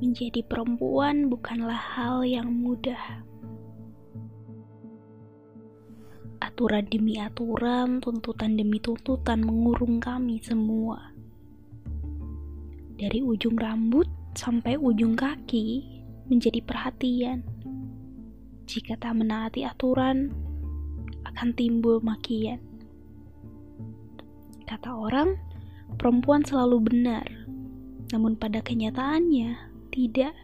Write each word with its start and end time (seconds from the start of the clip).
Menjadi 0.00 0.40
perempuan 0.40 1.28
bukanlah 1.28 1.76
hal 1.76 2.24
yang 2.24 2.48
mudah. 2.48 3.20
Aturan 6.40 6.88
demi 6.88 7.20
aturan, 7.20 8.00
tuntutan 8.00 8.56
demi 8.56 8.80
tuntutan 8.80 9.44
mengurung 9.44 10.00
kami 10.00 10.40
semua. 10.40 11.12
Dari 12.96 13.20
ujung 13.20 13.60
rambut 13.60 14.08
sampai 14.32 14.80
ujung 14.80 15.12
kaki 15.12 15.84
menjadi 16.32 16.64
perhatian. 16.64 17.44
Jika 18.64 18.96
tak 18.96 19.20
menaati 19.20 19.68
aturan, 19.68 20.32
akan 21.28 21.52
timbul 21.52 22.00
makian. 22.00 22.64
Kata 24.64 24.96
orang, 24.96 25.36
perempuan 26.00 26.40
selalu 26.40 26.88
benar, 26.88 27.28
namun 28.16 28.32
pada 28.40 28.64
kenyataannya 28.64 29.69
tidak. 29.90 30.34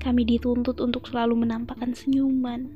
Kami 0.00 0.22
dituntut 0.22 0.78
untuk 0.78 1.10
selalu 1.10 1.42
menampakkan 1.42 1.90
senyuman. 1.90 2.70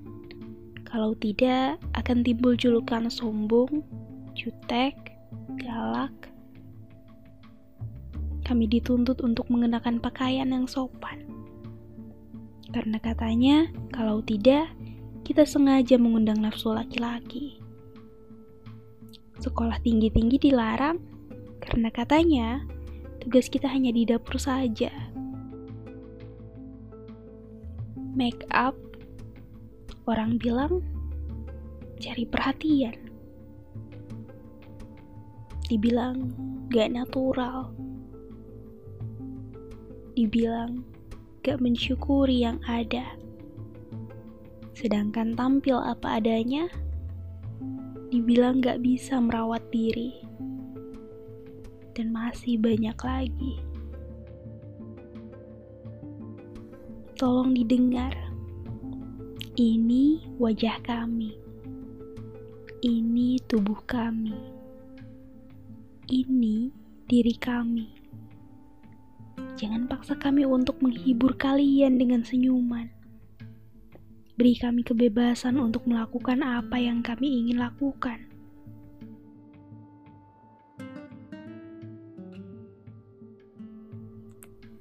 Kalau 0.83 1.15
tidak, 1.15 1.79
akan 1.95 2.27
timbul 2.27 2.59
julukan 2.59 3.07
sombong, 3.07 3.87
jutek, 4.35 5.15
galak. 5.63 6.11
Kami 8.43 8.67
dituntut 8.67 9.23
untuk 9.23 9.47
mengenakan 9.47 10.03
pakaian 10.03 10.51
yang 10.51 10.67
sopan. 10.67 11.23
Karena 12.75 12.99
katanya, 12.99 13.71
kalau 13.95 14.19
tidak, 14.27 14.67
kita 15.23 15.47
sengaja 15.47 15.95
mengundang 15.95 16.43
nafsu 16.43 16.75
laki-laki. 16.75 17.63
Sekolah 19.39 19.79
tinggi-tinggi 19.87 20.51
dilarang 20.51 20.99
karena 21.63 21.89
katanya 21.95 22.67
tugas 23.23 23.47
kita 23.47 23.71
hanya 23.71 23.95
di 23.95 24.03
dapur 24.09 24.41
saja 24.41 24.91
make 28.15 28.43
up, 28.51 28.75
orang 30.11 30.35
bilang 30.37 30.83
cari 32.03 32.27
perhatian. 32.27 32.97
Dibilang 35.71 36.35
gak 36.75 36.91
natural. 36.91 37.71
Dibilang 40.19 40.83
gak 41.47 41.63
mensyukuri 41.63 42.43
yang 42.43 42.59
ada. 42.67 43.15
Sedangkan 44.75 45.39
tampil 45.39 45.79
apa 45.79 46.19
adanya, 46.19 46.67
dibilang 48.11 48.59
gak 48.59 48.83
bisa 48.83 49.23
merawat 49.23 49.63
diri. 49.71 50.19
Dan 51.95 52.11
masih 52.11 52.59
banyak 52.59 52.97
lagi. 52.99 53.70
Tolong 57.21 57.53
didengar. 57.53 58.17
Ini 59.53 60.25
wajah 60.41 60.81
kami. 60.81 61.37
Ini 62.81 63.37
tubuh 63.45 63.77
kami. 63.85 64.33
Ini 66.09 66.73
diri 67.05 67.37
kami. 67.37 67.93
Jangan 69.53 69.85
paksa 69.85 70.17
kami 70.17 70.49
untuk 70.49 70.81
menghibur 70.81 71.37
kalian 71.37 72.01
dengan 72.01 72.25
senyuman. 72.25 72.89
Beri 74.41 74.57
kami 74.57 74.81
kebebasan 74.81 75.61
untuk 75.61 75.85
melakukan 75.85 76.41
apa 76.41 76.81
yang 76.81 77.05
kami 77.05 77.37
ingin 77.37 77.61
lakukan. 77.61 78.33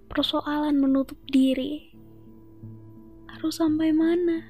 Persoalan 0.07 0.79
menutup 0.79 1.19
diri 1.27 1.98
harus 3.39 3.55
sampai 3.55 3.95
mana? 3.95 4.43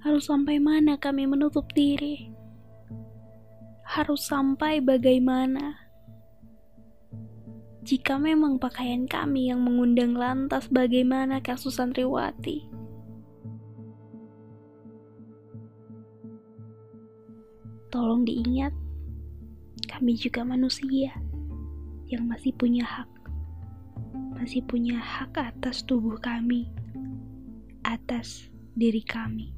Harus 0.00 0.24
sampai 0.24 0.56
mana 0.56 0.96
kami 0.96 1.28
menutup 1.28 1.68
diri? 1.76 2.32
Harus 3.84 4.24
sampai 4.24 4.80
bagaimana? 4.80 5.76
Jika 7.84 8.16
memang 8.16 8.56
pakaian 8.56 9.04
kami 9.04 9.52
yang 9.52 9.60
mengundang 9.60 10.16
lantas 10.16 10.64
bagaimana 10.72 11.44
kasus 11.44 11.76
santriwati? 11.76 12.64
Tolong 17.92 18.24
diingat, 18.24 18.72
kami 19.84 20.16
juga 20.16 20.40
manusia 20.40 21.12
yang 22.08 22.24
masih 22.24 22.56
punya 22.56 22.88
hak, 22.88 23.12
masih 24.40 24.64
punya 24.64 24.96
hak 24.96 25.36
atas 25.36 25.84
tubuh 25.84 26.16
kami 26.16 26.72
atas 27.86 28.50
diri 28.74 29.06
kami. 29.06 29.54